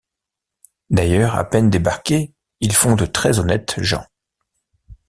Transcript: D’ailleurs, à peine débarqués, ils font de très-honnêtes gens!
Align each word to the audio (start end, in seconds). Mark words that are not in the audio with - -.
D’ailleurs, 0.89 1.35
à 1.35 1.47
peine 1.47 1.69
débarqués, 1.69 2.33
ils 2.59 2.73
font 2.73 2.95
de 2.95 3.05
très-honnêtes 3.05 3.79
gens! 3.83 4.07